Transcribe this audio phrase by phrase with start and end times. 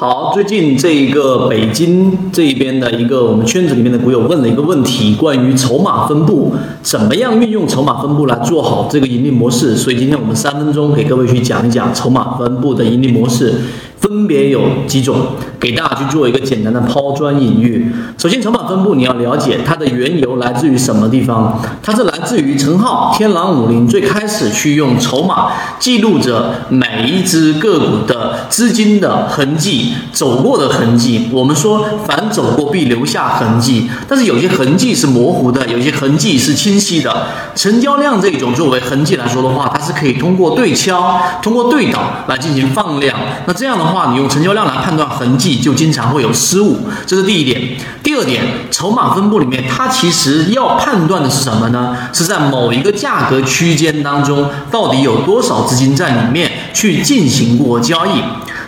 [0.00, 9.76] 好，最近这一个北京这一边的一个我们圈子里面的股友问了一个问题，关于筹码分布，怎么样运用筹码分布来做好这个盈利模式？
[9.76, 13.52] 所以今天我们三分钟给各位去讲一讲筹码分布的盈利模式。
[14.00, 15.26] 分别有几种，
[15.60, 17.92] 给大家去做一个简单的抛砖引玉。
[18.16, 21.60] 首先，筹码分布你要了解它的缘由来自于什么地方？
[21.82, 31.28] 它是来自于陈浩天狼五零最开始去用筹码记录着每一只个股的资金的痕迹、走过的痕迹。
[31.30, 37.26] 我们说凡走过必留下痕迹，但是有些痕迹是模糊的，有些痕迹是清晰的。
[37.54, 43.14] 成交量这种作为痕迹来说的话，它是可以通过对敲、通过对倒来进行放量。
[43.46, 43.89] 那这样的话。
[43.90, 47.76] 话，你用成交量来判断痕迹，就经常会有失误，这是第一点。
[48.02, 51.96] 第二点，筹码分布里面，它其实要判断的是什么呢？
[52.12, 58.22] 是在某一个价格区间当中，到底有多少资金在里面去进行过交易。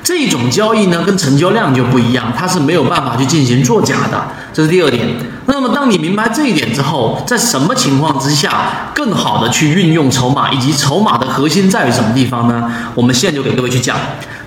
[0.05, 4.21] 这种交易呢，跟成交量就不一样，它是没有办法去进行作假的，
[4.53, 5.07] 这是第二点。
[5.47, 12.69] 那么，当你明白这一点之后，在什么情况之下更好的去运用筹码，以及筹码的核心在于什么地方呢？
[12.97, 13.97] 我们现在就给各位去讲。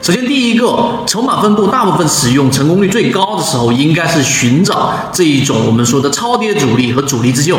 [0.05, 7.57] 首先，第一个，筹码分布大部分使用成功率最高的时候，应该是寻找这一种我们说的超跌主力和主力自救。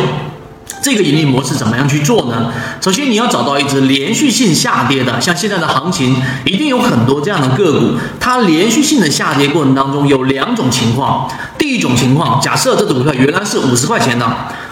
[0.81, 2.53] 这个盈利模式怎么样去做呢？
[2.81, 11.29] 首先，你要找到一只连续性下跌的，像现在的行情，一定有很多这样的个股，它连续性的下跌过程当中有两种情况。
[11.59, 14.25] 第一种情况，假设这只股票原来是五十块钱的，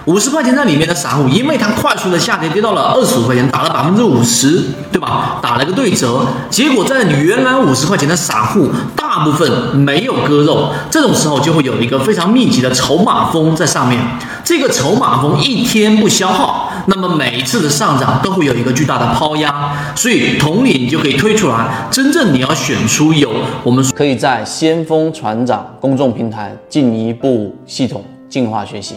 [0.07, 5.39] 五十块钱在里面的散户，因为它快速的下跌，跌到了二十五块钱，打了百分之五十，对吧？
[5.41, 13.99] 打了个对折，结果在你原来五十块钱的散户，大部分没有割肉，这种时候就会有一个非常密集的筹码峰在上面。
[14.45, 23.31] 这个筹码峰一天不消耗，那么每一次的上涨都会有一个巨大的抛压，所以同理你就可以推出来，真正你要选出有
[23.63, 28.97] 我们可以在先锋船长公众平台进一步系统进化学习。